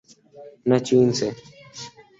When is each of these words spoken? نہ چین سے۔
نہ 0.69 0.77
چین 0.87 1.07
سے۔ 1.17 1.27